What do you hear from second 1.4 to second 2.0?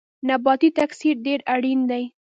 اړین